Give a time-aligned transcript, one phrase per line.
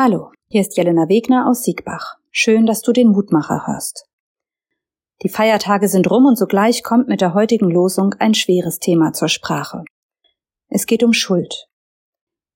[0.00, 2.18] Hallo, hier ist Jelena Wegner aus Siegbach.
[2.30, 4.06] Schön, dass du den Mutmacher hörst.
[5.24, 9.26] Die Feiertage sind rum und sogleich kommt mit der heutigen Losung ein schweres Thema zur
[9.28, 9.82] Sprache.
[10.68, 11.66] Es geht um Schuld.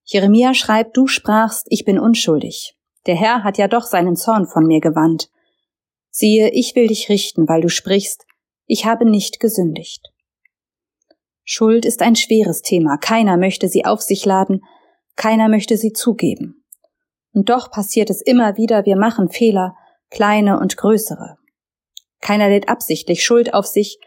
[0.04, 2.76] Jeremia schreibt, du sprachst, ich bin unschuldig.
[3.06, 5.28] Der Herr hat ja doch seinen Zorn von mir gewandt.
[6.10, 8.24] Siehe, ich will dich richten, weil du sprichst,
[8.66, 10.12] ich habe nicht gesündigt.
[11.42, 14.62] Schuld ist ein schweres Thema, keiner möchte sie auf sich laden,
[15.16, 16.61] keiner möchte sie zugeben.
[17.32, 19.74] Und doch passiert es immer wieder, wir machen Fehler,
[20.10, 21.38] kleine und größere.
[22.20, 23.98] Keiner lädt absichtlich Schuld auf sich,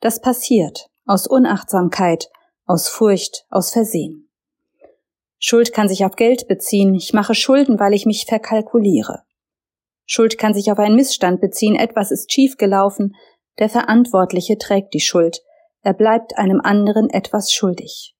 [0.00, 2.30] das passiert aus Unachtsamkeit,
[2.66, 4.30] aus Furcht, aus Versehen.
[5.38, 9.24] Schuld kann sich auf Geld beziehen, ich mache Schulden, weil ich mich verkalkuliere.
[10.06, 13.14] Schuld kann sich auf einen Missstand beziehen, etwas ist schiefgelaufen,
[13.58, 15.42] der Verantwortliche trägt die Schuld,
[15.82, 18.14] er bleibt einem anderen etwas schuldig.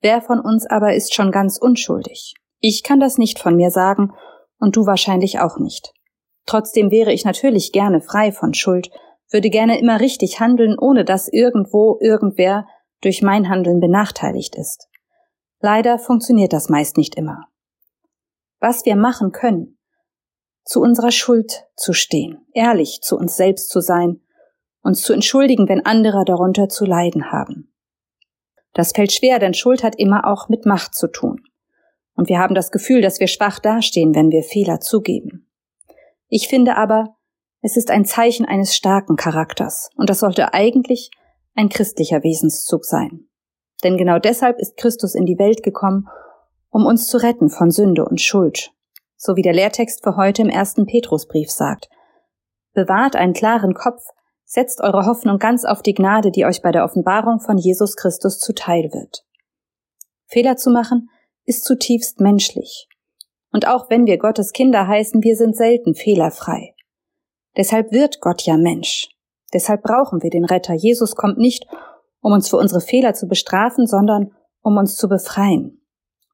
[0.00, 2.34] Wer von uns aber ist schon ganz unschuldig?
[2.68, 4.12] Ich kann das nicht von mir sagen
[4.58, 5.92] und du wahrscheinlich auch nicht.
[6.46, 8.90] Trotzdem wäre ich natürlich gerne frei von Schuld,
[9.30, 12.66] würde gerne immer richtig handeln, ohne dass irgendwo irgendwer
[13.02, 14.88] durch mein Handeln benachteiligt ist.
[15.60, 17.44] Leider funktioniert das meist nicht immer.
[18.58, 19.78] Was wir machen können,
[20.64, 24.22] zu unserer Schuld zu stehen, ehrlich zu uns selbst zu sein,
[24.82, 27.72] uns zu entschuldigen, wenn andere darunter zu leiden haben.
[28.72, 31.44] Das fällt schwer, denn Schuld hat immer auch mit Macht zu tun.
[32.16, 35.46] Und wir haben das Gefühl, dass wir schwach dastehen, wenn wir Fehler zugeben.
[36.28, 37.16] Ich finde aber,
[37.60, 41.10] es ist ein Zeichen eines starken Charakters, und das sollte eigentlich
[41.54, 43.28] ein christlicher Wesenszug sein.
[43.84, 46.08] Denn genau deshalb ist Christus in die Welt gekommen,
[46.70, 48.72] um uns zu retten von Sünde und Schuld,
[49.16, 51.88] so wie der Lehrtext für heute im ersten Petrusbrief sagt.
[52.72, 54.02] Bewahrt einen klaren Kopf,
[54.44, 58.38] setzt eure Hoffnung ganz auf die Gnade, die euch bei der Offenbarung von Jesus Christus
[58.38, 59.24] zuteil wird.
[60.26, 61.08] Fehler zu machen
[61.46, 62.88] ist zutiefst menschlich.
[63.52, 66.74] Und auch wenn wir Gottes Kinder heißen, wir sind selten fehlerfrei.
[67.56, 69.08] Deshalb wird Gott ja Mensch.
[69.52, 70.74] Deshalb brauchen wir den Retter.
[70.74, 71.66] Jesus kommt nicht,
[72.20, 75.80] um uns für unsere Fehler zu bestrafen, sondern um uns zu befreien.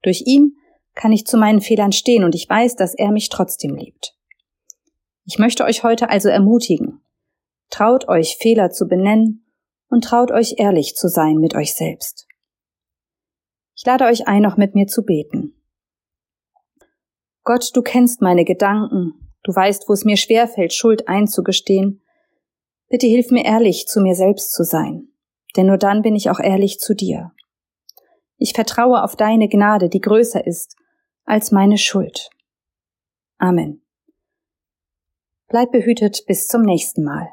[0.02, 0.56] Durch ihn
[0.94, 4.16] kann ich zu meinen Fehlern stehen und ich weiß, dass er mich trotzdem liebt.
[5.24, 7.02] Ich möchte euch heute also ermutigen.
[7.70, 9.46] Traut euch Fehler zu benennen
[9.88, 12.26] und traut euch ehrlich zu sein mit euch selbst.
[13.82, 15.60] Ich lade euch ein, noch mit mir zu beten.
[17.42, 22.00] Gott, du kennst meine Gedanken, du weißt, wo es mir schwerfällt, Schuld einzugestehen.
[22.88, 25.08] Bitte hilf mir ehrlich, zu mir selbst zu sein,
[25.56, 27.32] denn nur dann bin ich auch ehrlich zu dir.
[28.36, 30.76] Ich vertraue auf deine Gnade, die größer ist
[31.24, 32.30] als meine Schuld.
[33.38, 33.84] Amen.
[35.48, 37.30] Bleib behütet bis zum nächsten Mal.